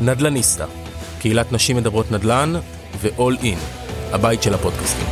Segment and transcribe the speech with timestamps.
[0.00, 0.66] נדלניסטה,
[1.18, 2.52] קהילת נשים מדברות נדל"ן
[2.96, 3.58] ו-all in,
[4.12, 5.06] הבית של הפודקאסטים.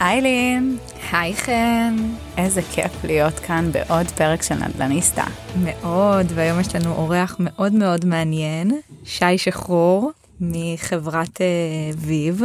[0.00, 0.76] איילין,
[1.12, 1.96] היי חן.
[2.38, 5.24] איזה כיף להיות כאן בעוד פרק של נדל"ניסטה.
[5.56, 12.42] מאוד, והיום יש לנו אורח מאוד מאוד מעניין, שי שחרור מחברת uh, ויב.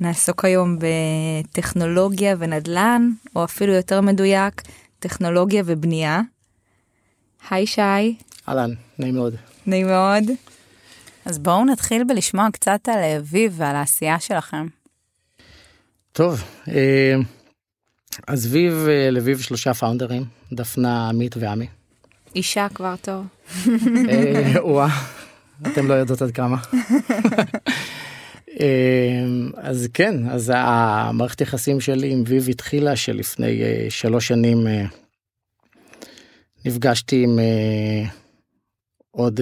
[0.00, 4.62] נעסוק היום בטכנולוגיה ונדל"ן, או אפילו יותר מדויק,
[4.98, 6.20] טכנולוגיה ובנייה.
[7.50, 8.16] היי שי.
[8.48, 9.34] אהלן, נעים מאוד.
[9.66, 10.24] נעים מאוד.
[11.24, 14.66] אז בואו נתחיל בלשמוע קצת על ויב ועל העשייה שלכם.
[16.12, 17.14] טוב, אה,
[18.26, 21.66] אז ויב, אה, לביב שלושה פאונדרים, דפנה, עמית ועמי.
[22.34, 23.26] אישה כבר טוב.
[24.10, 24.88] אה, וואה,
[25.66, 26.56] אתם לא יודעות עד כמה.
[29.56, 34.66] אז כן, אז המערכת יחסים שלי עם ויב התחילה שלפני שלוש שנים
[36.64, 37.38] נפגשתי עם
[39.10, 39.40] עוד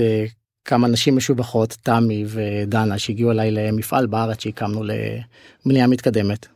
[0.65, 6.47] כמה נשים משובחות, תמי ודנה, שהגיעו אליי למפעל בארץ שהקמנו לבנייה מתקדמת.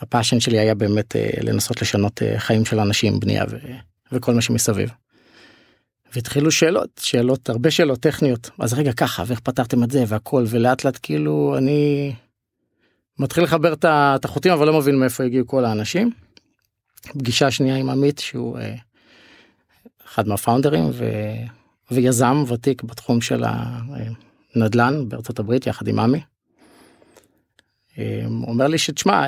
[0.00, 3.56] הפאשן שלי היה באמת אה, לנסות לשנות אה, חיים של אנשים בנייה ו...
[4.12, 4.90] וכל מה שמסביב.
[6.16, 10.84] והתחילו שאלות שאלות הרבה שאלות טכניות אז רגע ככה ואיך פתרתם את זה והכל ולאט
[10.84, 12.12] לאט כאילו אני
[13.18, 16.10] מתחיל לחבר את החוטים אבל לא מבין מאיפה הגיעו כל האנשים.
[17.18, 18.74] פגישה שנייה עם עמית שהוא אה,
[20.06, 21.04] אחד מהפאונדרים ו...
[21.90, 23.44] ויזם ותיק בתחום של
[24.54, 26.20] הנדל"ן בארצות הברית יחד עם עמי.
[27.96, 29.26] הוא אומר לי שתשמע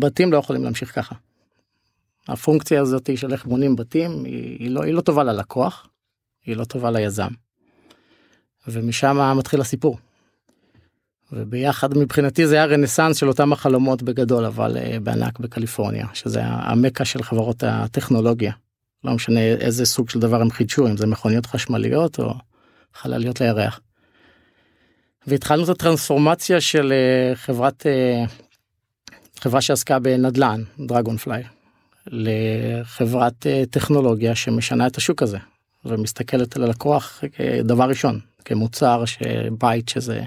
[0.00, 1.14] בתים לא יכולים להמשיך ככה.
[2.28, 5.86] הפונקציה הזאת של איך בונים בתים היא, היא, לא, היא לא טובה ללקוח,
[6.46, 7.28] היא לא טובה ליזם.
[8.68, 9.98] ומשם מתחיל הסיפור.
[11.32, 17.04] וביחד מבחינתי זה היה רנסאנס של אותם החלומות בגדול אבל uh, בענק בקליפורניה שזה המקה
[17.04, 18.52] של חברות הטכנולוגיה.
[19.04, 22.34] לא משנה איזה סוג של דבר הם חידשו אם זה מכוניות חשמליות או
[22.94, 23.80] חלליות לירח.
[25.26, 28.30] והתחלנו את הטרנספורמציה של uh, חברת uh,
[29.40, 31.42] חברה שעסקה בנדל"ן, דרגון פליי,
[32.06, 35.38] לחברת אה, טכנולוגיה שמשנה את השוק הזה
[35.84, 40.22] ומסתכלת על הלקוח כדבר ראשון, כמוצר שבית שזה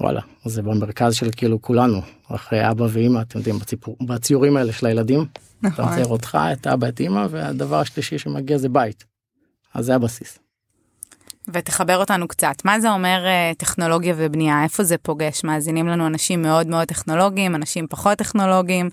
[0.00, 4.86] וואלה זה במרכז של כאילו כולנו אחרי אבא ואמא אתם יודעים בציפור, בציורים האלה של
[4.86, 5.26] הילדים.
[5.62, 5.84] נכון.
[5.84, 9.04] אתה מצייר אותך את אבא את אמא והדבר השלישי שמגיע זה בית.
[9.74, 10.38] אז זה הבסיס.
[11.52, 12.64] ותחבר אותנו קצת.
[12.64, 14.64] מה זה אומר uh, טכנולוגיה ובנייה?
[14.64, 15.44] איפה זה פוגש?
[15.44, 18.88] מאזינים לנו אנשים מאוד מאוד טכנולוגיים, אנשים פחות טכנולוגיים,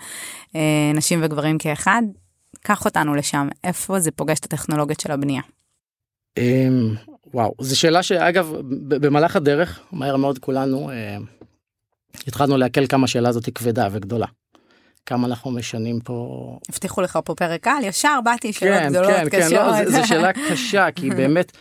[0.48, 0.58] uh,
[0.94, 2.02] נשים וגברים כאחד.
[2.62, 5.42] קח אותנו לשם, איפה זה פוגש את הטכנולוגיות של הבנייה?
[6.40, 8.54] Um, וואו, זו שאלה שאגב,
[8.88, 10.94] במהלך הדרך, מהר מאוד כולנו uh,
[12.28, 14.28] התחלנו להקל כמה השאלה הזאת כבדה וגדולה.
[15.06, 16.58] כמה אנחנו משנים פה.
[16.70, 19.50] הבטיחו לך פה פרק קל, ישר באתי שאלות כן, גדולות, כן, קשות.
[19.50, 21.52] כן, לא, זו שאלה קשה, כי באמת...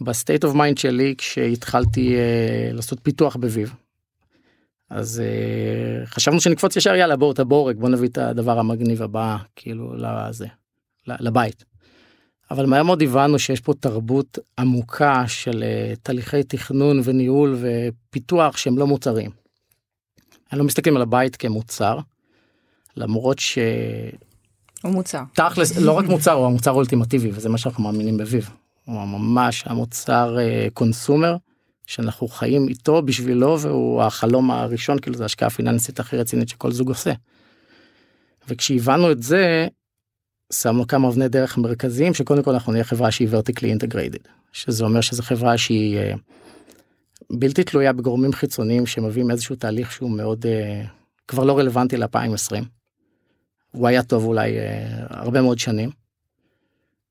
[0.00, 3.74] ב state of mind שלי כשהתחלתי אה, לעשות פיתוח ב Veev.
[4.90, 9.36] אז אה, חשבנו שנקפוץ ישר יאללה בואו את הבורג בוא נביא את הדבר המגניב הבא
[9.56, 10.46] כאילו לזה
[11.06, 11.64] לבית.
[12.50, 18.78] אבל מהר מאוד הבנו שיש פה תרבות עמוקה של אה, תהליכי תכנון וניהול ופיתוח שהם
[18.78, 19.30] לא מוצרים.
[20.52, 21.98] אני לא מסתכלים על הבית כמוצר
[22.96, 23.58] למרות ש...
[24.82, 25.22] הוא מוצר.
[25.34, 28.50] תכלס לא רק מוצר הוא המוצר האולטימטיבי וזה מה שאנחנו מאמינים בביב.
[28.84, 30.36] הוא ממש המוצר
[30.74, 31.36] קונסומר
[31.90, 36.88] שאנחנו חיים איתו בשבילו והוא החלום הראשון כאילו זה השקעה פיננסית הכי רצינית שכל זוג
[36.88, 37.12] עושה.
[38.48, 39.68] וכשהבנו את זה
[40.52, 45.00] שמנו כמה אבני דרך מרכזיים שקודם כל אנחנו נהיה חברה שהיא vertically integrated שזה אומר
[45.00, 46.18] שזו חברה שהיא uh,
[47.30, 50.88] בלתי תלויה בגורמים חיצוניים שמביאים איזשהו תהליך שהוא מאוד uh,
[51.28, 52.64] כבר לא רלוונטי ל-2020.
[53.70, 54.62] הוא היה טוב אולי uh,
[55.08, 55.90] הרבה מאוד שנים.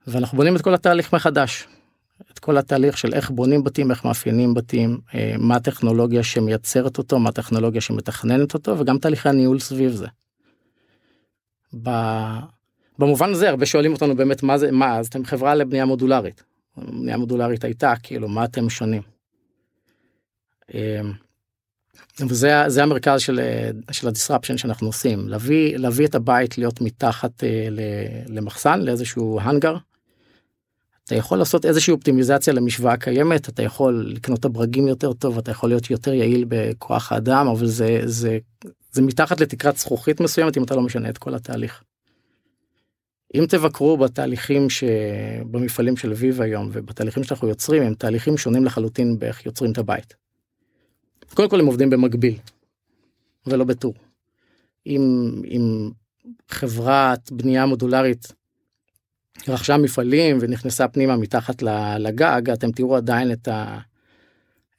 [0.08, 1.68] ואנחנו בונים את כל התהליך מחדש.
[2.34, 7.20] את כל התהליך של איך בונים בתים, איך מאפיינים בתים, אה, מה הטכנולוגיה שמייצרת אותו,
[7.20, 10.08] מה הטכנולוגיה שמתכננת אותו, וגם תהליכי הניהול סביב זה.
[13.00, 16.44] במובן הזה הרבה שואלים אותנו באמת מה זה, מה, אז אתם חברה לבנייה מודולרית.
[16.78, 19.02] בנייה מודולרית הייתה, כאילו, מה אתם שונים.
[20.74, 21.02] אה,
[22.30, 23.40] וזה המרכז של,
[23.92, 27.68] של הדיסרפשן שאנחנו עושים, להביא, להביא את הבית להיות מתחת אה,
[28.28, 29.76] למחסן, לאיזשהו האנגר,
[31.10, 35.52] אתה יכול לעשות איזושהי אופטימיזציה למשוואה קיימת אתה יכול לקנות את הברגים יותר טוב אתה
[35.52, 38.38] יכול להיות יותר יעיל בכוח האדם אבל זה זה
[38.92, 41.84] זה מתחת לתקרת זכוכית מסוימת אם אתה לא משנה את כל התהליך.
[43.36, 49.46] אם תבקרו בתהליכים שבמפעלים של ויב היום ובתהליכים שאנחנו יוצרים הם תהליכים שונים לחלוטין באיך
[49.46, 50.16] יוצרים את הבית.
[51.34, 52.38] קודם כל הם עובדים במקביל
[53.48, 53.94] ולא בטור.
[54.88, 55.02] אם,
[55.46, 55.90] אם
[56.50, 58.39] חברת בנייה מודולרית
[59.48, 61.62] רכשה מפעלים ונכנסה פנימה מתחת
[62.00, 63.48] לגג, אתם תראו עדיין את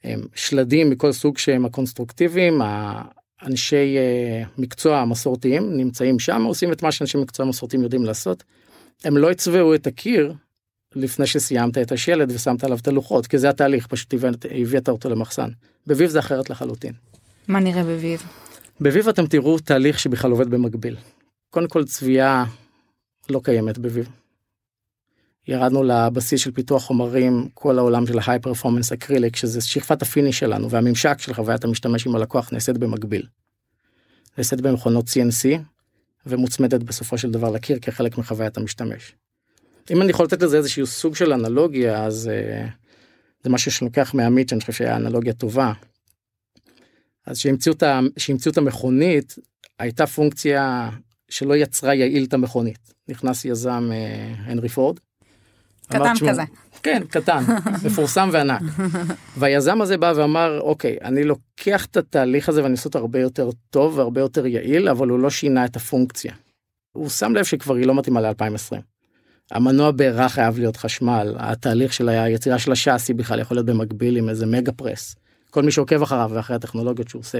[0.03, 7.17] השלדים מכל סוג שהם הקונסטרוקטיביים, האנשי אה, מקצוע המסורתיים נמצאים שם, עושים את מה שאנשי
[7.17, 8.43] מקצוע מסורתיים יודעים לעשות.
[9.03, 10.33] הם לא יצבעו את הקיר
[10.95, 14.13] לפני שסיימת את השלד ושמת עליו את הלוחות, כי זה התהליך, פשוט
[14.51, 15.49] הבאת אותו למחסן.
[15.87, 16.93] ב Veev זה אחרת לחלוטין.
[17.47, 18.23] מה נראה ב Veev?
[18.81, 20.95] ב Veev אתם תראו תהליך שבכלל עובד במקביל.
[21.49, 22.45] קודם כל צביעה
[23.29, 24.09] לא קיימת ב Veev.
[25.47, 30.39] ירדנו לבסיס של פיתוח חומרים, כל העולם של ה-high performance acrylic, שזה שכבת ה finish
[30.39, 33.27] שלנו, והממשק של חוויית המשתמש עם הלקוח נעשית במקביל.
[34.37, 35.59] נעשית במכונות CNC,
[36.25, 39.13] ומוצמדת בסופו של דבר לקיר כחלק מחוויית המשתמש.
[39.91, 42.69] אם אני יכול לתת לזה איזשהו סוג של אנלוגיה, אז uh,
[43.43, 45.73] זה משהו שלוקח מעמית, שאני חושב שהיה אנלוגיה טובה.
[47.25, 49.35] אז שהמציאו את המכונית,
[49.79, 50.89] הייתה פונקציה
[51.29, 52.93] שלא יצרה יעיל את המכונית.
[53.07, 54.99] נכנס יזם uh, הנרי פורד,
[55.91, 56.43] קטן שמו, כזה.
[56.83, 57.43] כן, קטן,
[57.85, 58.61] מפורסם וענק.
[59.37, 63.49] והיזם הזה בא ואמר, אוקיי, אני לוקח את התהליך הזה ואני עושה אותו הרבה יותר
[63.69, 66.33] טוב והרבה יותר יעיל, אבל הוא לא שינה את הפונקציה.
[66.91, 68.81] הוא שם לב שכבר היא לא מתאימה ל-2020.
[69.51, 74.29] המנוע בעירה חייב להיות חשמל, התהליך של היצירה של השאסי בכלל יכול להיות במקביל עם
[74.29, 75.15] איזה mega press.
[75.49, 77.39] כל מי שעוקב אחריו ואחרי הטכנולוגיות שהוא עושה.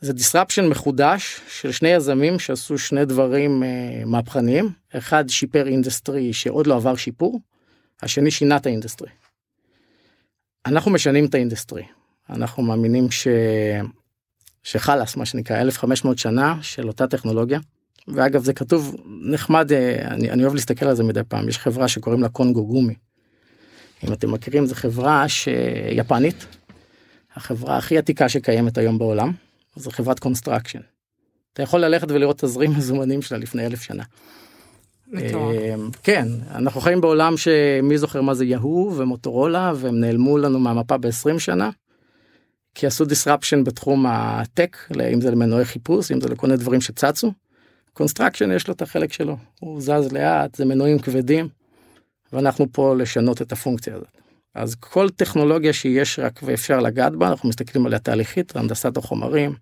[0.00, 6.66] זה disruption מחודש של שני יזמים שעשו שני דברים אה, מהפכניים אחד שיפר industry שעוד
[6.66, 7.40] לא עבר שיפור
[8.02, 9.08] השני שינה את ה industry.
[10.66, 11.84] אנחנו משנים את ה industry
[12.30, 13.28] אנחנו מאמינים ש...
[14.62, 17.60] שחלאס מה שנקרא 1500 שנה של אותה טכנולוגיה.
[18.08, 21.88] ואגב זה כתוב נחמד אה, אני, אני אוהב להסתכל על זה מדי פעם יש חברה
[21.88, 22.94] שקוראים לה קונגו גומי.
[24.04, 26.46] אם אתם מכירים זו חברה שיפנית
[27.36, 29.32] החברה הכי עתיקה שקיימת היום בעולם
[29.76, 30.80] זו חברת construction.
[31.52, 34.04] אתה יכול ללכת ולראות תזרים מזומנים שלה לפני אלף שנה.
[35.14, 40.98] אמ, כן אנחנו חיים בעולם שמי זוכר מה זה יהו ומוטורולה והם נעלמו לנו מהמפה
[40.98, 41.70] ב-20 שנה.
[42.74, 44.76] כי עשו disruption בתחום ה tech
[45.12, 47.32] אם זה למנועי חיפוש אם זה לכל מיני דברים שצצו.
[47.92, 51.48] construction יש לו את החלק שלו הוא זז לאט זה מנועים כבדים.
[52.32, 54.19] ואנחנו פה לשנות את הפונקציה הזאת.
[54.54, 59.54] אז כל טכנולוגיה שיש רק ואפשר לגעת בה אנחנו מסתכלים עליה תהליכית הנדסת החומרים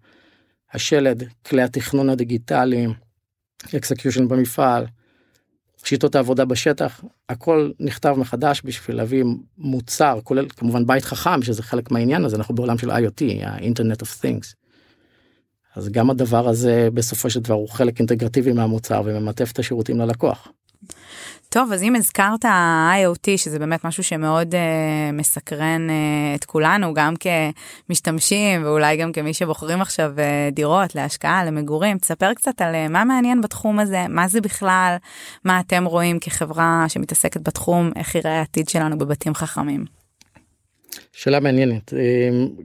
[0.73, 2.93] השלד כלי התכנון הדיגיטליים
[3.77, 4.87] execution במפעל
[5.85, 9.25] שיטות העבודה בשטח הכל נכתב מחדש בשביל להביא
[9.59, 14.23] מוצר כולל כמובן בית חכם שזה חלק מהעניין הזה אנחנו בעולם של IoT ה-Internet of
[14.23, 14.55] Things.
[15.77, 20.49] אז גם הדבר הזה בסופו של דבר הוא חלק אינטגרטיבי מהמוצר וממטף את השירותים ללקוח.
[21.51, 24.59] טוב, אז אם הזכרת IoT, שזה באמת משהו שמאוד uh,
[25.13, 31.99] מסקרן uh, את כולנו, גם כמשתמשים ואולי גם כמי שבוחרים עכשיו uh, דירות להשקעה, למגורים,
[31.99, 34.97] תספר קצת על uh, מה מעניין בתחום הזה, מה זה בכלל,
[35.45, 39.85] מה אתם רואים כחברה שמתעסקת בתחום, איך יראה העתיד שלנו בבתים חכמים.
[41.13, 41.93] שאלה מעניינת.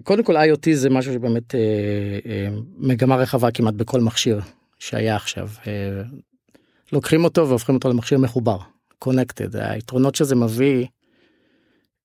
[0.04, 1.56] קודם כל IoT זה משהו שבאמת
[2.78, 4.40] מגמה רחבה כמעט בכל מכשיר
[4.80, 5.50] שהיה עכשיו.
[6.94, 8.58] לוקחים אותו והופכים אותו למכשיר מחובר.
[9.06, 10.86] Connected היתרונות שזה מביא.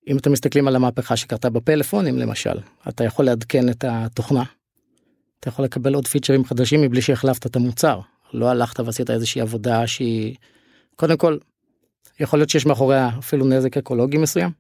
[0.09, 2.59] אם אתם מסתכלים על המהפכה שקרתה בפלאפונים למשל
[2.89, 4.45] אתה יכול לעדכן את התוכנה.
[5.41, 8.01] אתה יכול לקבל עוד פיצ'רים חדשים מבלי שהחלפת את המוצר
[8.33, 10.37] לא הלכת ועשית איזושהי עבודה שהיא
[10.97, 11.39] קודם כל
[12.21, 14.51] יכול להיות שיש מאחוריה אפילו נזק אקולוגי מסוים.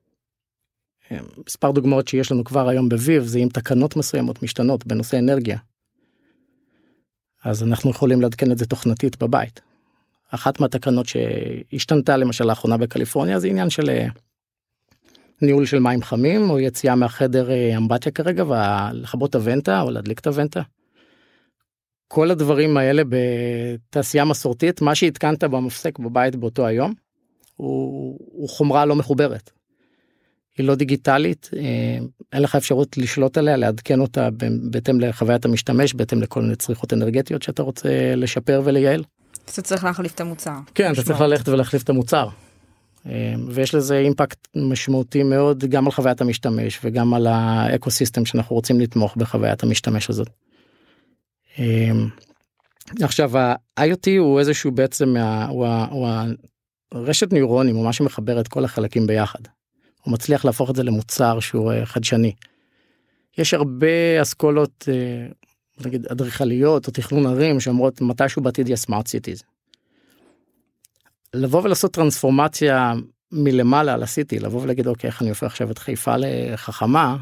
[1.46, 5.58] מספר דוגמאות שיש לנו כבר היום בוויב זה עם תקנות מסוימות משתנות בנושא אנרגיה.
[7.44, 9.60] אז אנחנו יכולים לעדכן את זה תוכנתית בבית.
[10.28, 14.06] אחת מהתקנות שהשתנתה למשל לאחרונה בקליפורניה זה עניין של אה,
[15.42, 20.26] ניהול של מים חמים או יציאה מהחדר אה, אמבטיה כרגע ולכבות הוונטה או להדליק את
[20.26, 20.62] הוונטה.
[22.08, 26.92] כל הדברים האלה בתעשייה מסורתית מה שהתקנת במפסק בבית באותו היום
[27.56, 29.50] הוא, הוא חומרה לא מחוברת.
[30.58, 31.98] היא לא דיגיטלית אה,
[32.32, 34.28] אין לך אפשרות לשלוט עליה לעדכן אותה
[34.70, 39.04] בהתאם לחוויית המשתמש בהתאם לכל מיני צריכות אנרגטיות שאתה רוצה לשפר ולייעל.
[39.52, 40.56] אתה צריך להחליף את המוצר.
[40.74, 42.28] כן, אתה צריך ללכת ולהחליף את המוצר.
[43.06, 43.12] אמ,
[43.48, 48.80] ויש לזה אימפקט משמעותי מאוד גם על חוויית המשתמש וגם על האקו סיסטם שאנחנו רוצים
[48.80, 50.28] לתמוך בחוויית המשתמש הזאת.
[51.58, 52.08] אמ,
[53.02, 55.16] עכשיו ה-IoT הוא איזשהו בעצם
[55.48, 56.08] הוא, הוא
[56.92, 59.40] הרשת נוירונים הוא מה שמחבר את כל החלקים ביחד.
[60.02, 62.32] הוא מצליח להפוך את זה למוצר שהוא אה, חדשני.
[63.38, 65.26] יש הרבה אסכולות אה,
[65.86, 69.42] נגיד אדריכליות או תכנון ערים שאומרות מתישהו בעתיד יהיה סמארט סיטיז.
[71.34, 72.94] לבוא ולעשות טרנספורמציה
[73.32, 77.16] מלמעלה על הסיטי לבוא ולהגיד אוקיי איך אני הופך עכשיו את חיפה לחכמה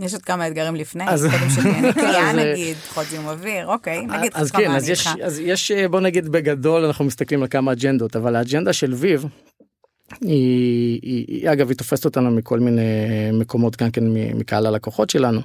[0.00, 4.06] יש עוד כמה אתגרים לפני, אז- קודם שתהיה נקייה אה, נגיד, פחות זיהום אוויר, אוקיי,
[4.06, 5.06] נגיד אז כן, אז יש.
[5.06, 9.24] אז יש, אה, בוא נגיד בגדול אנחנו מסתכלים על כמה אג'נדות, אבל האג'נדה של ויב,
[10.20, 12.82] היא, היא, היא אגב, היא תופסת אותנו מכל מיני
[13.32, 14.04] מקומות, גם כן
[14.34, 15.40] מקהל הלקוחות שלנו.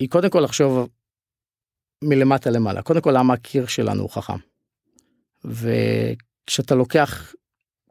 [0.00, 0.88] היא קודם כל לחשוב
[2.04, 4.38] מלמטה למעלה, קודם כל למה הקיר שלנו הוא חכם.
[5.44, 7.32] וכשאתה לוקח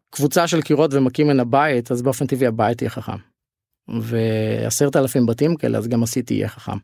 [0.09, 3.17] קבוצה של קירות ומקים ממנה בית, אז באופן טבעי הבית יהיה חכם.
[4.01, 6.77] ועשרת אלפים בתים כאלה, אז גם הסיטי יהיה חכם.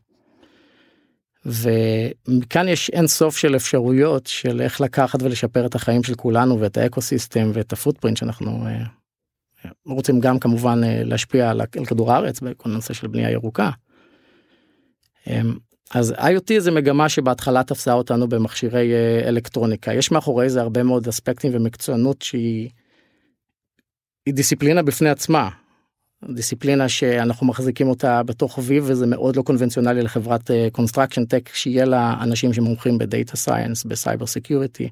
[1.44, 6.76] ומכאן יש אין סוף של אפשרויות של איך לקחת ולשפר את החיים של כולנו ואת
[6.76, 12.40] האקו סיסטם ואת הפוטפרינט שאנחנו אה, רוצים גם כמובן אה, להשפיע על, על כדור הארץ
[12.40, 13.70] בכל נושא של בנייה ירוקה.
[15.28, 15.40] אה,
[15.90, 21.08] אז IoT זה מגמה שבהתחלה תפסה אותנו במכשירי אה, אלקטרוניקה יש מאחורי זה הרבה מאוד
[21.08, 22.70] אספקטים ומקצוענות שהיא
[24.26, 25.48] היא דיסציפלינה בפני עצמה
[26.34, 32.16] דיסציפלינה שאנחנו מחזיקים אותה בתוך Veev וזה מאוד לא קונבנציונלי לחברת construction tech שיהיה לה
[32.22, 34.88] אנשים שמומחים ב data science ב cyber security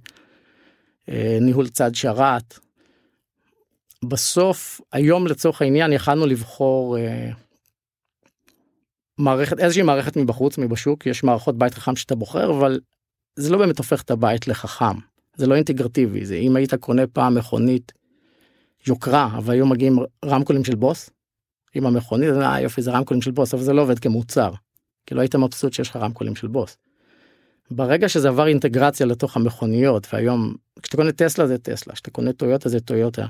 [1.41, 2.59] ניהול צד שרת.
[4.05, 7.31] בסוף היום לצורך העניין יכלנו לבחור אה,
[9.19, 12.81] מערכת איזושהי מערכת מבחוץ מבשוק יש מערכות בית חכם שאתה בוחר אבל
[13.37, 14.99] זה לא באמת הופך את הבית לחכם
[15.37, 17.93] זה לא אינטגרטיבי זה אם היית קונה פעם מכונית
[18.87, 21.11] יוקרה אבל היום מגיעים רמקולים של בוס
[21.75, 24.53] עם המכונית אה, יופי זה רמקולים של בוס אבל זה לא עובד כמוצר.
[25.07, 26.77] כי לא היית מבסוט שיש לך רמקולים של בוס.
[27.71, 32.69] ברגע שזה עבר אינטגרציה לתוך המכוניות והיום כשאתה קונה טסלה זה טסלה כשאתה קונה טויוטה
[32.69, 33.27] זה טויוטה.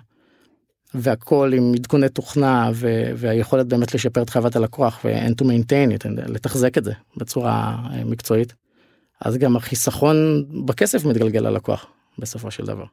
[0.97, 6.09] והכל עם עדכוני תוכנה ו- והיכולת באמת לשפר את חוויית הלקוח ו-end to maintain it,
[6.09, 8.55] לתחזק את זה בצורה אה, מקצועית.
[9.21, 11.87] אז גם החיסכון בכסף מתגלגל ללקוח
[12.19, 12.85] בסופו של דבר.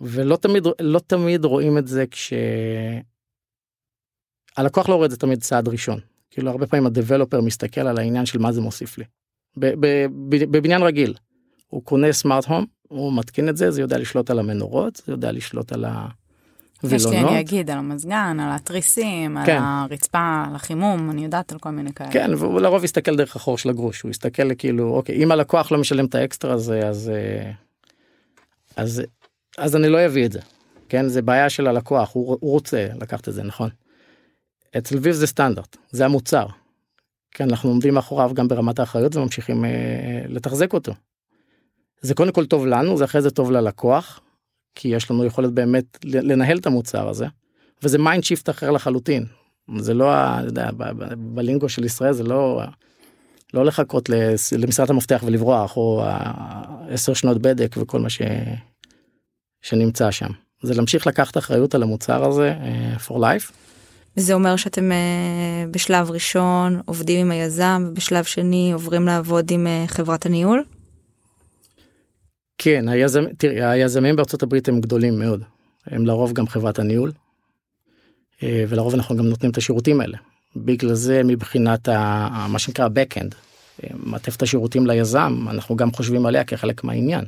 [0.00, 2.32] ולא תמיד לא תמיד רואים את זה כש...
[4.56, 6.00] הלקוח לא רואה את זה תמיד צעד ראשון.
[6.30, 9.04] כאילו הרבה פעמים הדבלופר מסתכל על העניין של מה זה מוסיף לי.
[10.50, 11.14] בבניין רגיל
[11.68, 15.32] הוא קונה סמארט הום הוא מתקין את זה זה יודע לשלוט על המנורות זה יודע
[15.32, 15.84] לשלוט על
[16.90, 17.40] יש לי, אני.
[17.40, 19.58] אגיד, על המזגן, על התריסים, על כן.
[19.62, 22.12] הרצפה, על החימום, אני יודעת על כל מיני כאלה.
[22.12, 25.78] כן והוא לרוב יסתכל דרך החור של הגרוש הוא יסתכל כאילו אוקיי אם הלקוח לא
[25.78, 27.12] משלם את האקסטרה הזה אז
[28.76, 29.02] אז
[29.58, 30.40] אז אני לא אביא את זה
[30.88, 33.70] כן זה בעיה של הלקוח הוא, הוא רוצה לקחת את זה נכון.
[34.78, 36.46] אצל ויב זה סטנדרט זה המוצר.
[37.30, 39.70] כן אנחנו עומדים מאחוריו גם ברמת האחריות וממשיכים אה,
[40.28, 40.92] לתחזק אותו.
[42.00, 44.20] זה קודם כל טוב לנו זה אחרי זה טוב ללקוח
[44.74, 47.26] כי יש לנו יכולת באמת לנהל את המוצר הזה
[47.82, 49.24] וזה mind shift אחר לחלוטין
[49.78, 50.70] זה לא, אתה יודע,
[51.16, 52.62] ב lingo של ישראל זה לא,
[53.54, 54.08] לא לחכות
[54.58, 56.04] למשרד המפתח ולברוח או
[56.88, 58.22] עשר שנות בדק וכל מה ש,
[59.62, 60.30] שנמצא שם.
[60.62, 63.52] זה להמשיך לקחת אחריות על המוצר הזה אה, for life.
[64.16, 69.84] זה אומר שאתם אה, בשלב ראשון עובדים עם היזם ובשלב שני עוברים לעבוד עם אה,
[69.86, 70.64] חברת הניהול.
[72.64, 75.42] כן, היזמ, תראי, היזמים בארצות הברית הם גדולים מאוד.
[75.86, 77.12] הם לרוב גם חברת הניהול.
[78.42, 80.18] אה, ולרוב אנחנו גם נותנים את השירותים האלה.
[80.56, 83.34] בגלל זה מבחינת ה, מה שנקרא backend,
[83.84, 87.24] אה, מעטפת השירותים ליזם, אנחנו גם חושבים עליה כחלק מהעניין.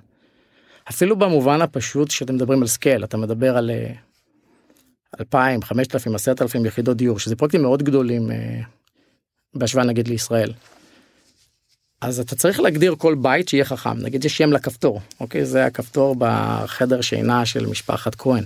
[0.91, 3.93] אפילו במובן הפשוט שאתם מדברים על scale, אתה מדבר על אה,
[5.21, 8.61] 2,000, 5,000, 10,000 יחידות דיור, שזה פרויקטים מאוד גדולים אה,
[9.55, 10.53] בהשוואה נגיד לישראל.
[12.05, 16.17] אז אתה צריך להגדיר כל בית שיהיה חכם נגיד יש שם לכפתור אוקיי זה הכפתור
[16.19, 18.45] בחדר שינה של משפחת כהן.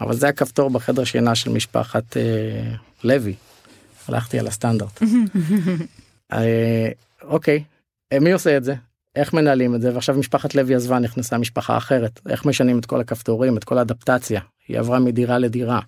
[0.00, 2.74] אבל זה הכפתור בחדר שינה של משפחת אה,
[3.04, 3.34] לוי.
[4.08, 5.02] הלכתי על הסטנדרט.
[6.32, 6.88] אה,
[7.22, 7.64] אוקיי
[8.12, 8.74] אה, מי עושה את זה
[9.16, 13.00] איך מנהלים את זה ועכשיו משפחת לוי עזבה נכנסה משפחה אחרת איך משנים את כל
[13.00, 15.80] הכפתורים את כל האדפטציה היא עברה מדירה לדירה.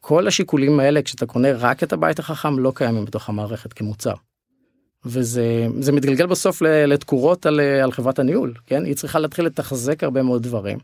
[0.00, 4.14] כל השיקולים האלה כשאתה קונה רק את הבית החכם לא קיימים בתוך המערכת כמוצר.
[5.04, 10.04] וזה זה מתגלגל בסוף ל- לתקורות על, על חברת הניהול כן היא צריכה להתחיל לתחזק
[10.04, 10.78] הרבה מאוד דברים.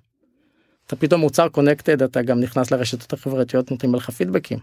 [0.86, 4.58] אתה פתאום מוצר קונקטד אתה גם נכנס לרשתות החברתיות נותנים לך פידבקים.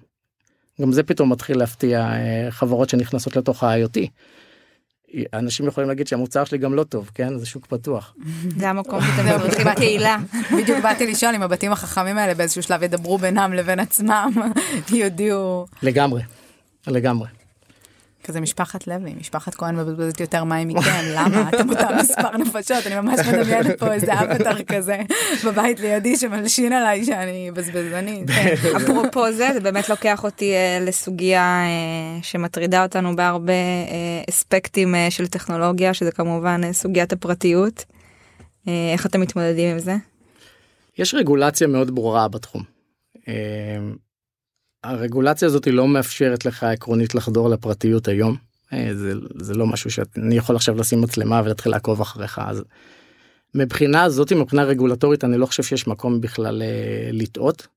[0.81, 3.99] גם זה פתאום מתחיל להפתיע אה, חברות שנכנסות לתוך ה-IoT.
[5.33, 8.15] אנשים יכולים להגיד שהמוצר שלי גם לא טוב כן זה שוק פתוח
[8.59, 10.17] זה המקום שאתם צריכים קהילה.
[10.61, 14.31] בדיוק באתי לשאול אם הבתים החכמים האלה באיזשהו שלב ידברו בינם לבין עצמם,
[14.93, 15.65] יודיעו.
[15.83, 16.21] לגמרי
[16.87, 17.27] לגמרי.
[18.25, 21.49] כזה משפחת לוי, משפחת כהן מבזבזת יותר מים מכם, למה?
[21.49, 24.97] אתם אותם מספר נפשות, אני ממש מדמיינת פה איזה אבטר כזה
[25.45, 28.29] בבית לידי שמלשין עליי שאני בזבזנית.
[28.35, 28.55] כן.
[28.75, 35.27] אפרופו זה זה באמת לוקח אותי אה, לסוגיה אה, שמטרידה אותנו בהרבה אה, אספקטים של
[35.27, 37.85] טכנולוגיה שזה כמובן סוגיית הפרטיות.
[38.93, 39.95] איך אתם מתמודדים עם זה?
[40.97, 42.63] יש רגולציה מאוד ברורה בתחום.
[44.85, 48.35] הרגולציה הזאת לא מאפשרת לך עקרונית לחדור לפרטיות היום.
[48.73, 52.63] אה, זה, זה לא משהו שאני יכול עכשיו לשים מצלמה ולהתחיל לעקוב אחריך אז
[53.55, 57.67] מבחינה הזאת מבחינה רגולטורית אני לא חושב שיש מקום בכלל אה, לטעות.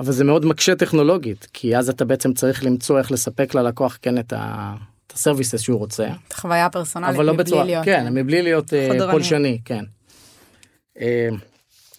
[0.00, 4.18] אבל זה מאוד מקשה טכנולוגית כי אז אתה בעצם צריך למצוא איך לספק ללקוח כן
[4.18, 4.74] את ה...
[5.06, 6.08] את הסרוויסס שהוא רוצה.
[6.28, 7.84] את חוויה פרסונלית אבל לא מבלי בצורה, להיות.
[7.84, 9.10] כן, מבלי להיות אה.
[9.10, 9.84] פולשני, כן.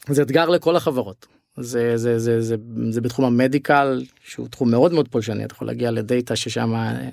[0.10, 1.33] זה אתגר לכל החברות.
[1.58, 2.56] זה, זה, זה, זה,
[2.90, 7.10] זה בתחום המדיקל שהוא תחום מאוד מאוד פולשני אתה יכול להגיע לדאטה ששם אה,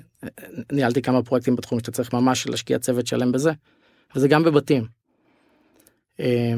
[0.71, 3.51] ניהלתי כמה פרויקטים בתחום שאתה צריך ממש להשקיע צוות שלם בזה
[4.15, 4.85] וזה גם בבתים.
[6.19, 6.53] אה,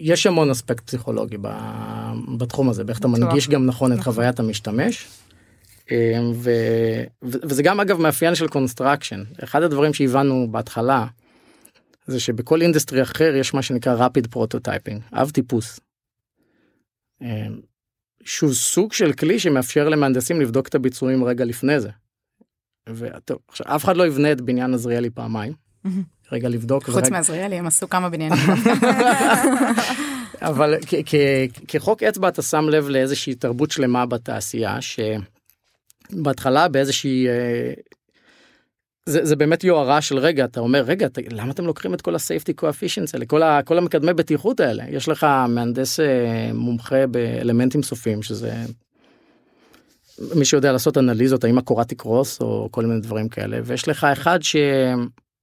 [0.00, 1.36] יש המון אספקט פסיכולוגי
[2.38, 3.08] בתחום הזה באיך אתה.
[3.08, 4.12] מנגיש גם נכון את נכון.
[4.12, 5.08] חוויית המשתמש.
[5.92, 5.94] ו,
[6.34, 6.50] ו,
[7.22, 11.06] וזה גם אגב מאפיין של construction אחד הדברים שהבנו בהתחלה
[12.06, 15.80] זה שבכל industry אחר יש מה שנקרא rapid prototyping אב טיפוס.
[17.22, 17.46] אה,
[18.24, 21.90] שהוא סוג של כלי שמאפשר למהנדסים לבדוק את הביצועים רגע לפני זה.
[22.88, 25.52] וטוב, עכשיו אף אחד לא יבנה את בניין עזריאלי פעמיים.
[26.32, 26.84] רגע לבדוק.
[26.84, 28.38] חוץ ורגע- מעזריאלי הם עשו כמה בניינים.
[30.42, 30.74] אבל
[31.68, 34.78] כחוק אצבע אתה שם לב לאיזושהי תרבות שלמה בתעשייה
[36.10, 37.72] שבהתחלה באיזושהי אה,
[39.08, 42.14] זה, זה באמת יוהרה של רגע אתה אומר רגע ת, למה אתם לוקחים את כל
[42.14, 47.82] הסייפטי קואפישנס האלה כל, ה, כל המקדמי בטיחות האלה יש לך מהנדס אה, מומחה באלמנטים
[47.82, 48.52] סופיים שזה
[50.34, 54.38] מי שיודע לעשות אנליזות האם הקורה תקרוס או כל מיני דברים כאלה ויש לך אחד
[54.42, 54.56] ש...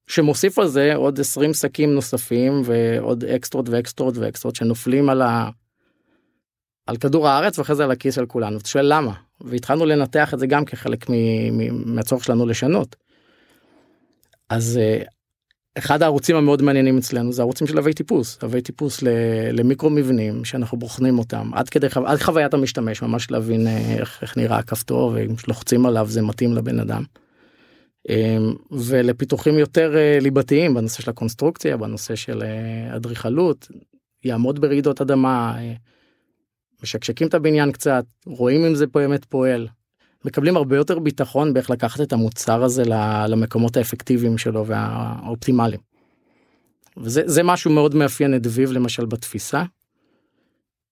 [0.07, 5.49] שמוסיף על זה עוד 20 שקים נוספים ועוד אקסטרות ואקסטרות ואקסטרות שנופלים על, ה...
[6.87, 8.57] על כדור הארץ ואחרי זה על הכיס של כולנו.
[8.57, 9.13] אתה שואל למה?
[9.41, 11.13] והתחלנו לנתח את זה גם כחלק מ...
[11.51, 11.95] מ...
[11.95, 13.04] מהצורך שלנו לשנות.
[14.49, 15.03] אז אה,
[15.77, 19.03] אחד הערוצים המאוד מעניינים אצלנו זה ערוצים של אבי טיפוס, אבי טיפוס.
[19.53, 22.07] למיקרו מבנים שאנחנו בוחנים אותם עד כדי חו...
[22.07, 26.53] עד חוויית המשתמש ממש להבין אה, איך, איך נראה הכפתור ואם לוחצים עליו זה מתאים
[26.53, 27.03] לבן אדם.
[28.09, 32.43] אמ, ולפיתוחים יותר אה, ליבתיים בנושא של הקונסטרוקציה בנושא של
[32.95, 33.67] אדריכלות
[34.23, 35.57] יעמוד ברעידות אדמה
[36.83, 39.67] משקשקים את הבניין קצת רואים אם זה באמת פועל
[40.25, 42.83] מקבלים הרבה יותר ביטחון באיך לקחת את המוצר הזה
[43.27, 45.81] למקומות האפקטיביים שלו והאופטימליים.
[46.97, 49.63] וזה זה משהו מאוד מאפיין את ויב למשל בתפיסה.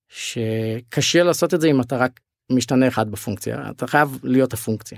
[0.10, 2.20] שקשה לעשות את זה אם אתה רק
[2.52, 4.98] משתנה אחד בפונקציה אתה חייב להיות הפונקציה.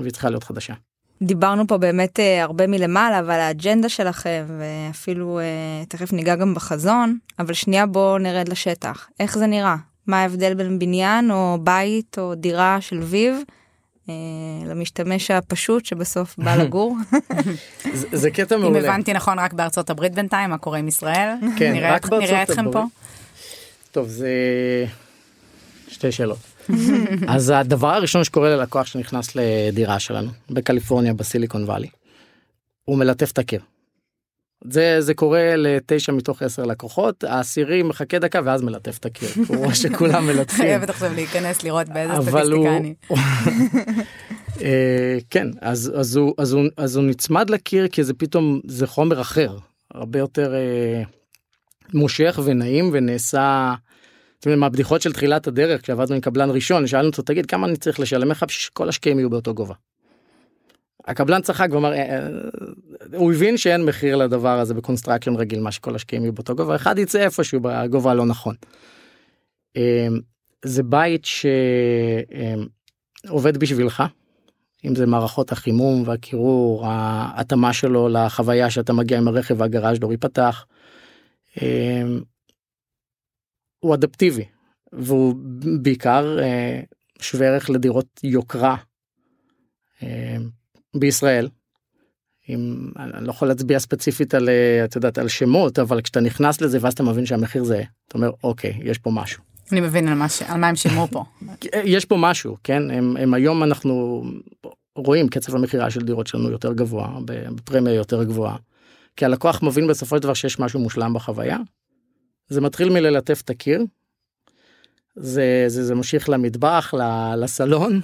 [0.00, 0.74] והיא צריכה להיות חדשה.
[1.22, 7.18] דיברנו פה באמת אה, הרבה מלמעלה ועל האג'נדה שלכם ואפילו אה, תכף ניגע גם בחזון
[7.38, 12.34] אבל שנייה בוא נרד לשטח איך זה נראה מה ההבדל בין בניין או בית או
[12.34, 13.36] דירה של ויב
[14.08, 14.14] אה,
[14.66, 16.96] למשתמש הפשוט שבסוף בא לגור
[17.92, 18.78] זה, זה קטע אם מעולה.
[18.78, 21.28] הבנתי נכון רק בארצות הברית בינתיים מה קורה עם ישראל.
[21.58, 22.78] כן, נראה רק בארצות נראה אתכם פה.
[22.78, 22.92] הברית.
[23.92, 24.30] טוב זה
[25.88, 26.38] שתי שאלות.
[27.28, 31.88] אז הדבר הראשון שקורה ללקוח שנכנס לדירה שלנו בקליפורניה בסיליקון וואלי.
[32.84, 33.60] הוא מלטף את הקיר.
[34.70, 39.56] זה זה קורה לתשע מתוך עשר לקוחות העשירי מחכה דקה ואז מלטף את הקיר הוא
[39.56, 40.56] רואה שכולם מלטפים.
[40.56, 42.14] חייבת עכשיו להיכנס לראות באיזה.
[42.14, 42.94] סטטיסטיקה אני.
[44.62, 48.86] אה, כן אז אז הוא אז הוא אז הוא נצמד לקיר כי זה פתאום זה
[48.86, 49.56] חומר אחר
[49.94, 51.02] הרבה יותר אה,
[51.94, 53.74] מושך ונעים ונעשה.
[54.40, 57.76] אתם יודעים, מהבדיחות של תחילת הדרך כשעבדנו עם קבלן ראשון שאלנו אותו תגיד כמה אני
[57.76, 59.74] צריך לשלם לך בשביל שכל השקעים יהיו באותו גובה.
[61.06, 62.28] הקבלן צחק ואמר "אה, אה,
[63.16, 66.76] הוא הבין שאין מחיר לדבר הזה ב construction רגיל מה שכל השקעים יהיו באותו גובה
[66.76, 68.54] אחד יצא איפשהו בגובה הלא נכון.
[69.76, 70.08] אה,
[70.64, 71.24] זה בית
[73.24, 74.02] שעובד בשבילך
[74.84, 80.12] אם זה מערכות החימום והקירור ההתאמה שלו לחוויה שאתה מגיע עם הרכב וה garage door
[80.12, 80.66] ייפתח.
[81.62, 82.02] אה,
[83.78, 84.44] הוא אדפטיבי
[84.92, 85.34] והוא
[85.82, 86.80] בעיקר אה,
[87.20, 88.76] שווה ערך לדירות יוקרה
[90.96, 91.48] בישראל.
[92.48, 96.60] אם אני לא יכול להצביע ספציפית על אה, את יודעת על שמות אבל כשאתה נכנס
[96.60, 99.42] לזה ואז אתה מבין שהמחיר זה אתה אומר אוקיי יש פה משהו.
[99.72, 101.24] אני מבין על מה ש- על מה הם שילמו פה.
[101.84, 104.24] יש פה משהו כן הם, הם היום אנחנו
[104.96, 108.56] רואים קצב המכירה של דירות שלנו יותר גבוה בפרמיה יותר גבוהה.
[109.16, 111.58] כי הלקוח מבין בסופו של דבר שיש משהו מושלם בחוויה.
[112.48, 113.80] זה מתחיל מללטף את הקיר.
[115.16, 116.94] זה זה זה ממשיך למטבח
[117.36, 118.00] לסלון.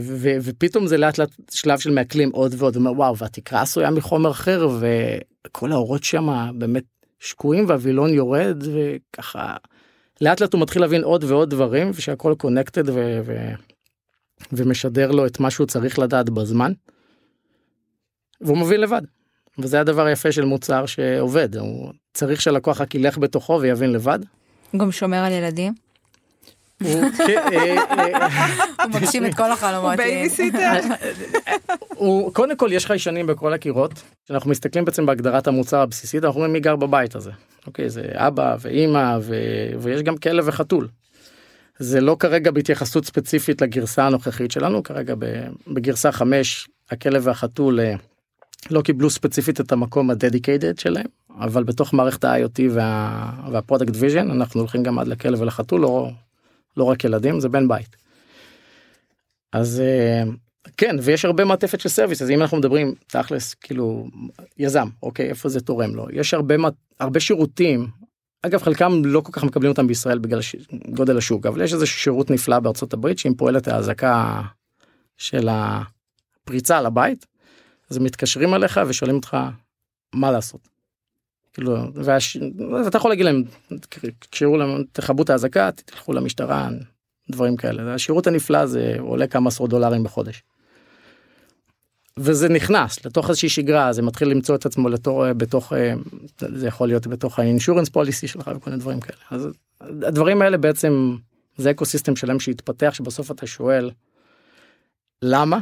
[0.00, 4.30] ו, ופתאום זה לאט לאט שלב של מעכלים עוד ועוד אומר וואו והתקרה עשויה מחומר
[4.30, 6.84] אחר וכל האורות שם באמת
[7.18, 9.56] שקועים והווילון יורד וככה
[10.20, 13.54] לאט לאט הוא מתחיל להבין עוד ועוד דברים ושהכל קונקטד ו- ו-
[14.52, 16.72] ומשדר לו את מה שהוא צריך לדעת בזמן.
[18.40, 19.02] והוא מבין לבד.
[19.58, 24.18] וזה הדבר היפה של מוצר שעובד הוא צריך שהלקוח רק ילך בתוכו ויבין לבד.
[24.76, 25.74] גם שומר על ילדים
[26.82, 27.76] הוא אה,
[28.84, 29.96] הוא מגשים את כל החלומות.
[29.96, 30.72] בייביסיטר.
[31.88, 36.52] הוא קודם כל יש חיישנים בכל הקירות כשאנחנו מסתכלים בעצם בהגדרת המוצר הבסיסית אנחנו אומרים
[36.52, 37.30] מי גר בבית הזה.
[37.66, 39.18] אוקיי זה אבא ואימא.
[39.78, 40.88] ויש גם כלב וחתול.
[41.78, 45.14] זה לא כרגע בהתייחסות ספציפית לגרסה הנוכחית שלנו כרגע
[45.66, 47.94] בגרסה 5 הכלב והחתול אה,
[48.70, 51.06] לא קיבלו ספציפית את המקום ה dedicated שלהם
[51.38, 53.30] אבל בתוך מערכת ה-IoT וה...
[53.52, 56.10] וה product vision אנחנו הולכים גם עד לכלב ולחתול לא,
[56.76, 57.96] לא רק ילדים זה בן בית.
[59.52, 60.22] אז אה,
[60.76, 64.08] כן ויש הרבה מעטפת של service אז אם אנחנו מדברים תכלס כאילו
[64.58, 66.54] יזם אוקיי איפה זה תורם לו יש הרבה
[67.00, 67.86] הרבה שירותים
[68.42, 70.56] אגב חלקם לא כל כך מקבלים אותם בישראל בגלל ש...
[70.88, 74.40] גודל השוק אבל יש איזה שירות נפלא בארצות הברית שאם פועלת האזעקה
[75.16, 77.26] של הפריצה לבית
[77.90, 79.36] אז מתקשרים אליך ושואלים אותך
[80.14, 80.68] מה לעשות.
[81.52, 82.36] כאילו והש...
[82.84, 83.42] ואתה יכול להגיד להם
[84.18, 86.68] תקשרו להם תכבו את האזעקה תלכו למשטרה
[87.30, 87.94] דברים כאלה.
[87.94, 90.42] השירות הנפלא זה עולה כמה עשרות דולרים בחודש.
[92.18, 95.72] וזה נכנס לתוך איזושהי שגרה זה מתחיל למצוא את עצמו לתור בתוך
[96.38, 99.18] זה יכול להיות בתוך האינשורנס פוליסי שלך וכל מיני דברים כאלה.
[99.30, 99.48] אז
[99.80, 101.16] הדברים האלה בעצם
[101.56, 103.90] זה אקו סיסטם שלם שהתפתח שבסוף אתה שואל
[105.22, 105.60] למה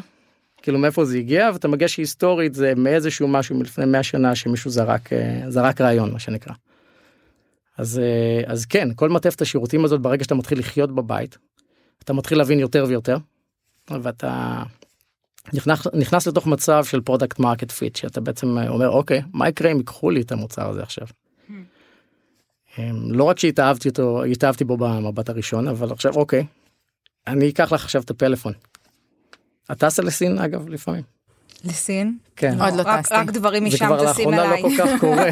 [0.63, 5.11] כאילו מאיפה זה הגיע ואתה מגיע שהיסטורית זה מאיזשהו משהו מלפני 100 שנה שמישהו זרק
[5.49, 6.55] זרק רעיון מה שנקרא.
[7.79, 8.01] אז
[8.47, 11.39] אז כן כל מטפת השירותים הזאת ברגע שאתה מתחיל לחיות בבית
[12.05, 13.17] אתה מתחיל להבין יותר ויותר
[13.91, 14.63] ואתה
[15.53, 19.77] נכנס, נכנס לתוך מצב של product market fit שאתה בעצם אומר אוקיי מה יקרה אם
[19.77, 21.07] ייקחו לי את המוצר הזה עכשיו.
[21.49, 22.81] Hmm.
[23.09, 26.47] לא רק שהתאהבתי אותו התאהבתי בו במבט הראשון אבל עכשיו אוקיי
[27.27, 28.53] אני אקח לך עכשיו את הפלאפון.
[29.73, 31.03] את טסה לסין אגב לפעמים.
[31.65, 32.19] לסין?
[32.37, 32.61] כן.
[32.61, 33.15] עוד לא טסתי.
[33.15, 34.63] רק דברים משם טסים לאחרונה אליי.
[34.63, 35.31] לא כל כך קורה.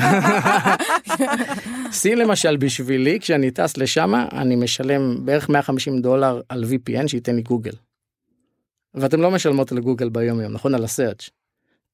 [2.01, 7.43] סין למשל בשבילי כשאני טס לשם אני משלם בערך 150 דולר על VPN שייתן לי
[7.43, 7.73] גוגל.
[8.95, 11.31] ואתם לא משלמות לגוגל ביום יום נכון על הסרצ'.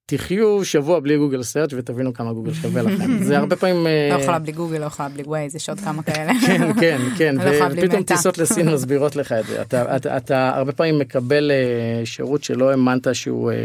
[0.06, 4.18] תחיו שבוע בלי גוגל סרצ' ותבינו כמה גוגל שווה לכם זה הרבה פעמים לא אה,
[4.22, 6.32] יכולה בלי גוגל, לא יכולה בלי ווייז, יש עוד כמה כאלה.
[6.46, 8.02] כן כן כן לא ופתאום.
[8.02, 12.70] טיסות לסין מסבירות לך את זה אתה, אתה, אתה הרבה פעמים מקבל אה, שירות שלא
[12.70, 13.56] האמנת שהוא אה,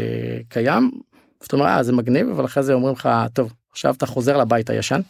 [0.48, 0.90] קיים.
[1.40, 5.00] זאת אומרת זה מגניב אבל אחרי זה אומרים לך טוב עכשיו אתה חוזר לבית הישן.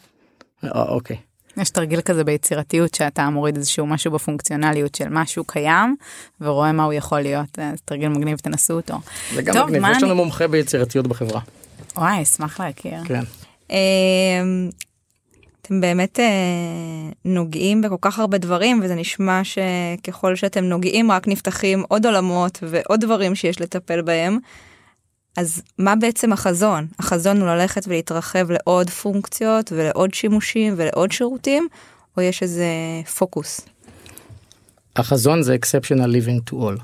[0.63, 1.17] אוקיי
[1.61, 5.95] יש תרגיל כזה ביצירתיות שאתה מוריד איזשהו משהו בפונקציונליות של משהו קיים
[6.41, 7.59] ורואה מה הוא יכול להיות.
[7.59, 8.95] אה, זה תרגיל מגניב, תנסו אותו.
[9.35, 11.41] זה גם טוב, מגניב יש לנו אני- מומחה ביצירתיות בחברה
[11.95, 13.03] וואי, אשמח להכיר.
[13.05, 13.23] כן.
[13.69, 13.75] אמ,
[15.61, 16.25] אתם באמת אה,
[17.25, 23.01] נוגעים בכל כך הרבה דברים וזה נשמע שככל שאתם נוגעים רק נפתחים עוד עולמות ועוד
[23.01, 24.37] דברים שיש לטפל בהם.
[25.37, 26.87] אז מה בעצם החזון?
[26.99, 31.67] החזון הוא ללכת ולהתרחב לעוד פונקציות ולעוד שימושים ולעוד שירותים
[32.17, 32.67] או יש איזה
[33.17, 33.61] פוקוס?
[34.95, 36.81] החזון זה exceptional living to all.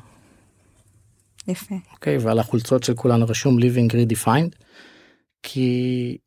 [1.47, 1.75] יפה.
[1.93, 4.55] אוקיי ועל החולצות של כולנו רשום living redefined
[5.43, 6.17] כי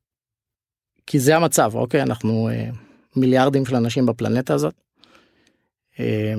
[1.07, 2.71] כי זה המצב אוקיי אנחנו אה,
[3.17, 4.75] מיליארדים של אנשים בפלנטה הזאת.
[6.01, 6.35] אה,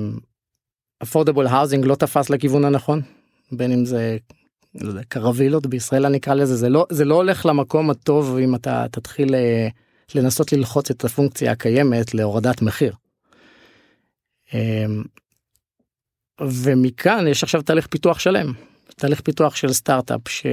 [1.04, 3.02] affordable housing לא תפס לכיוון הנכון
[3.52, 4.16] בין אם זה
[4.74, 8.86] לא קרווילות בישראל אני אקרא לזה זה לא זה לא הולך למקום הטוב אם אתה
[8.90, 9.68] תתחיל אה,
[10.14, 12.94] לנסות ללחוץ את הפונקציה הקיימת להורדת מחיר.
[14.54, 14.84] אה,
[16.40, 18.52] ומכאן יש עכשיו תהליך פיתוח שלם
[18.96, 20.46] תהליך פיתוח של סטארט-אפ ש...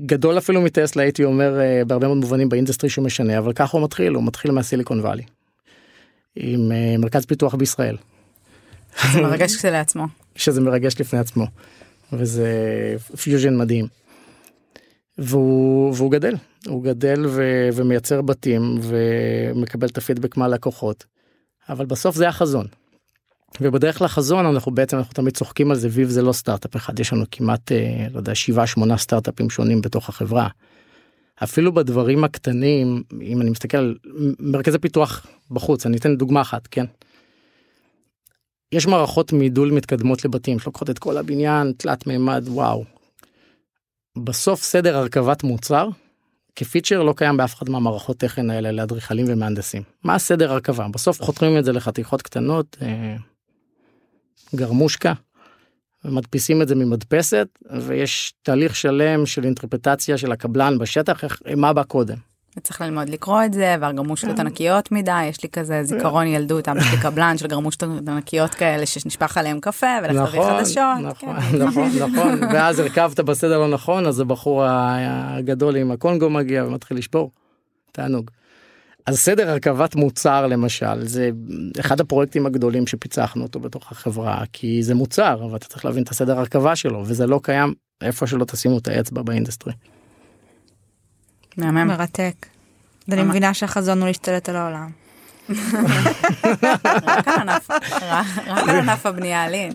[0.00, 3.76] גדול אפילו מטסלה הייתי אומר אה, בהרבה מאוד מובנים ב industry שהוא משנה אבל ככה
[3.76, 5.22] הוא מתחיל הוא מתחיל מה Silicon Valley.
[6.36, 7.96] עם אה, מרכז פיתוח בישראל
[9.12, 10.06] זה מרגש כשלעצמו.
[10.40, 11.46] שזה מרגש לפני עצמו
[12.12, 12.48] וזה
[13.22, 13.86] פיוז'ן מדהים.
[15.18, 16.34] והוא, והוא גדל
[16.66, 21.04] הוא גדל ו, ומייצר בתים ומקבל את הפידבק מהלקוחות
[21.68, 22.66] אבל בסוף זה החזון.
[23.60, 27.12] ובדרך לחזון אנחנו בעצם אנחנו תמיד צוחקים על זה Veev זה לא סטארט-אפ אחד יש
[27.12, 30.48] לנו כמעט אה, לא יודע שבעה שמונה סטארט-אפים שונים בתוך החברה.
[31.44, 33.96] אפילו בדברים הקטנים אם אני מסתכל על
[34.40, 36.84] מרכזי פיתוח בחוץ אני אתן דוגמה אחת כן.
[38.72, 42.84] יש מערכות מידול מתקדמות לבתים שלוקחות את כל הבניין תלת מימד וואו.
[44.24, 45.88] בסוף סדר הרכבת מוצר
[46.56, 49.82] כפיצ'ר לא קיים באף אחד מהמערכות תכן האלה לאדריכלים ומהנדסים.
[50.04, 50.88] מה הסדר הרכבה?
[50.88, 53.16] בסוף חותמים את זה לחתיכות קטנות, אה,
[54.54, 55.12] גרמושקה,
[56.04, 57.48] ומדפיסים את זה ממדפסת,
[57.80, 62.16] ויש תהליך שלם של אינטרפטציה של הקבלן בשטח, איך, מה בא קודם.
[62.60, 64.40] וצריך ללמוד לקרוא את זה, והגרמושקות כן.
[64.40, 69.38] ענקיות מדי, יש לי כזה זיכרון ילדות, אבא שלי קבלן של גרמושקות ענקיות כאלה שנשפך
[69.38, 70.82] עליהם קפה, ולך תביא חדשות.
[71.02, 71.62] נכון, כן.
[71.62, 77.30] נכון, נכון, ואז הרכבת בסדר לא נכון, אז הבחור הגדול עם הקונגו מגיע ומתחיל לשבור.
[77.92, 78.30] תענוג.
[79.06, 81.30] אז סדר הרכבת מוצר למשל זה
[81.80, 86.08] אחד הפרויקטים הגדולים שפיצחנו אותו בתוך החברה כי זה מוצר אבל אתה צריך להבין את
[86.08, 89.72] הסדר הרכבה שלו וזה לא קיים איפה שלא תשימו את האצבע ב industry.
[91.56, 91.86] מהמם.
[91.88, 92.46] מרתק.
[93.08, 94.90] ואני מבינה שהחזון הוא להשתלט על העולם.
[97.08, 97.48] רק על
[98.80, 99.72] ענף- הבנייה לין.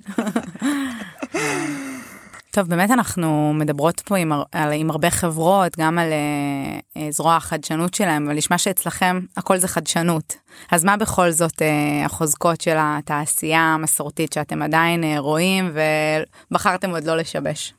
[2.52, 6.08] טוב, באמת אנחנו מדברות פה עם, על- עם הרבה חברות, גם על
[6.98, 10.36] אה, זרוע החדשנות שלהם, אבל נשמע שאצלכם הכל זה חדשנות.
[10.72, 11.68] אז מה בכל זאת אה,
[12.06, 15.72] החוזקות של התעשייה המסורתית שאתם עדיין אה, רואים
[16.52, 17.74] ובחרתם עוד לא לשבש?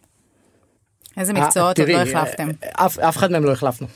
[1.17, 2.49] איזה מקצועות עוד לא החלפתם?
[2.63, 3.87] אה, אף, אף אחד מהם לא החלפנו.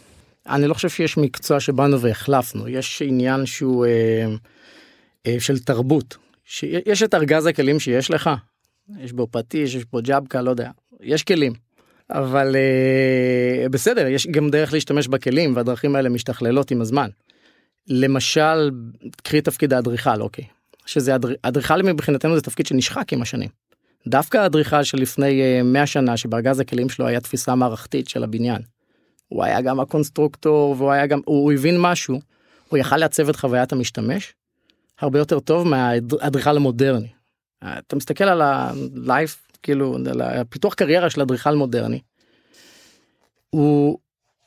[0.49, 4.25] אני לא חושב שיש מקצוע שבאנו והחלפנו יש עניין שהוא אה,
[5.27, 8.31] אה, של תרבות שיש את ארגז הכלים שיש לך
[9.01, 11.53] יש בו פטיש יש בו ג'בקה לא יודע יש כלים.
[12.11, 17.09] אבל אה, בסדר יש גם דרך להשתמש בכלים והדרכים האלה משתכללות עם הזמן.
[17.89, 18.71] למשל
[19.23, 20.45] קחי תפקיד האדריכל אוקיי
[20.87, 23.49] שזה אדר- אדריכל מבחינתנו זה תפקיד שנשחק עם השנים.
[24.07, 28.63] דווקא האדריכל שלפני אה, 100 שנה שבארגז הכלים שלו היה תפיסה מערכתית של הבניין.
[29.29, 32.21] הוא היה גם הקונסטרוקטור והוא היה גם הוא הבין משהו
[32.69, 34.35] הוא יכל לעצב את חוויית המשתמש
[35.01, 37.09] הרבה יותר טוב מהאדריכל המודרני.
[37.65, 42.01] אתה מסתכל על הלייף כאילו על הפיתוח קריירה של אדריכל מודרני.
[43.51, 43.99] הוא,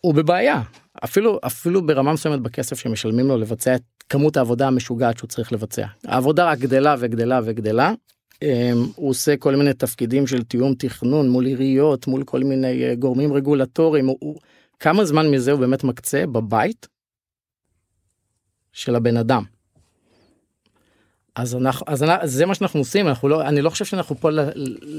[0.02, 0.62] הוא בבעיה
[1.04, 5.86] אפילו אפילו ברמה מסוימת בכסף שמשלמים לו לבצע את כמות העבודה המשוגעת שהוא צריך לבצע
[6.06, 7.94] העבודה רק גדלה וגדלה וגדלה.
[8.44, 12.96] אמ, הוא עושה כל מיני תפקידים של תיאום תכנון מול עיריות מול כל מיני אה,
[12.96, 14.40] גורמים רגולטוריים הוא, הוא,
[14.80, 16.88] כמה זמן מזה הוא באמת מקצה בבית
[18.72, 19.44] של הבן אדם.
[21.36, 24.30] אז אנחנו אז אנחנו, זה מה שאנחנו עושים אנחנו לא אני לא חושב שאנחנו פה
[24.30, 24.40] ל,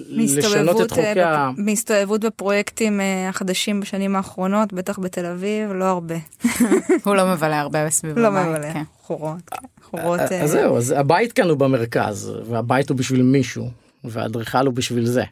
[0.08, 1.50] לשנות את חוקי אה, ה...
[1.50, 6.14] בפ- מהסתובבות בפרויקטים אה, החדשים בשנים האחרונות, בטח בתל אביב, לא הרבה.
[7.04, 8.72] הוא לא מבלה הרבה בסביב לא הבית, מבלה.
[8.72, 8.82] כן.
[9.00, 9.40] חורות.
[9.50, 9.66] כן.
[9.82, 10.20] חורות.
[10.20, 13.70] אז אה, זהו אז הבית כאן הוא במרכז והבית הוא בשביל מישהו
[14.04, 15.24] והאדריכל הוא בשביל זה.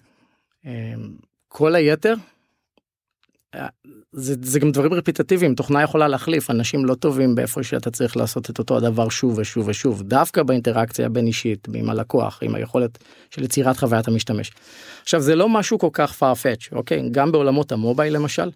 [1.48, 2.14] כל היתר.
[4.14, 8.16] אה, זה, זה גם דברים רפיטטיביים תוכנה יכולה להחליף אנשים לא טובים באיפה שאתה צריך
[8.16, 12.98] לעשות את אותו הדבר שוב ושוב ושוב דווקא באינטראקציה הבין אישית עם הלקוח עם היכולת
[13.30, 14.50] של יצירת חוויית המשתמש.
[15.02, 18.50] עכשיו זה לא משהו כל כך farfetch אוקיי גם בעולמות המובייל למשל.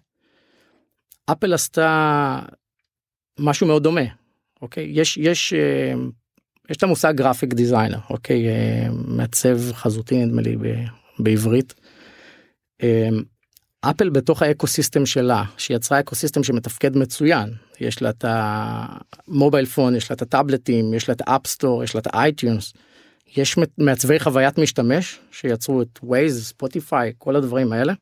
[1.31, 2.39] אפל עשתה
[3.39, 4.01] משהו מאוד דומה
[4.61, 5.93] אוקיי יש יש אה,
[6.69, 10.57] יש את המושג גרפיק דיזיינר אוקיי אה, מעצב חזותי נדמה לי
[11.19, 11.73] בעברית.
[13.81, 19.95] אפל בתוך ה ecosystem שלה שיצרה ecosystem שמתפקד מצוין יש לה את ה mobile phone
[19.95, 22.73] יש לה את הטאבלטים יש לה את ה App Store יש לה את ה iTunes.
[23.37, 27.93] יש מעצבי חוויית משתמש שיצרו את ווייז ספוטיפיי כל הדברים האלה.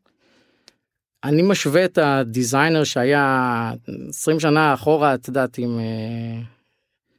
[1.24, 3.72] אני משווה את ה designer שהיה
[4.10, 6.42] 20 שנה אחורה את יודעת עם אה,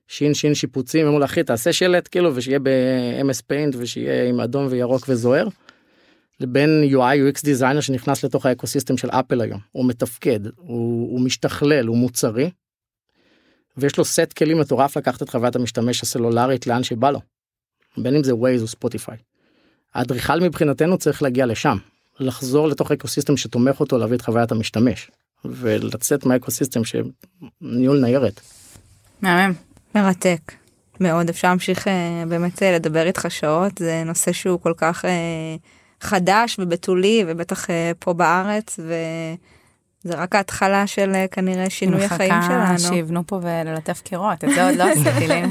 [0.09, 4.66] שין שין שיפוצים אמרו לו אחי תעשה שלט כאילו ושיהיה ב-MS Paint ושיהיה עם אדום
[4.71, 5.49] וירוק וזוהר.
[6.40, 11.20] לבין UI UX designer שנכנס לתוך ה ecosystem של אפל היום הוא מתפקד הוא, הוא
[11.20, 12.51] משתכלל הוא מוצרי.
[13.77, 17.20] ויש לו סט כלים מטורף לקחת את חוויית המשתמש הסלולרית לאן שבא לו.
[17.96, 19.16] בין אם זה ווייז או ספוטיפיי.
[19.94, 21.77] האדריכל מבחינתנו צריך להגיע לשם
[22.20, 25.11] לחזור לתוך ecosystem שתומך אותו להביא את חוויית המשתמש
[25.44, 28.40] ולצאת מה ecosystem של ניהול ניירת.
[29.22, 29.53] מהמם.
[29.94, 30.53] מרתק.
[31.01, 35.57] מאוד אפשר להמשיך אה, באמת אה, לדבר איתך שעות זה נושא שהוא כל כך אה,
[36.07, 42.47] חדש ובתולי ובטח אה, פה בארץ וזה רק ההתחלה של אה, כנראה שינוי החיים מחכה
[42.49, 42.79] שלנו.
[42.79, 45.42] שיבנו פה וללטף קירות, את זה עוד לא עשיתי לי.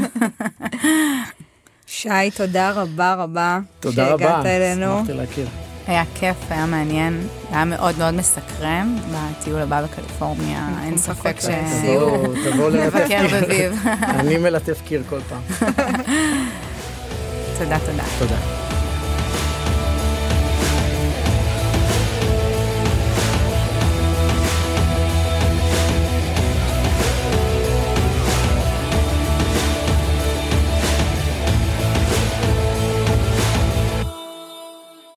[1.87, 4.17] שי תודה רבה רבה תודה רבה.
[4.17, 4.97] שהגעת אלינו.
[4.97, 5.47] שמחתי להכיר.
[5.87, 11.45] היה כיף, היה מעניין, היה מאוד מאוד מסקרן בטיול הבא בקליפורניה, אין ספק ש...
[12.45, 12.71] תבואו
[13.07, 13.43] קיר.
[13.43, 13.87] בביב.
[14.01, 15.41] אני מלטף קיר כל פעם.
[17.59, 18.03] תודה, תודה.
[18.19, 18.74] תודה.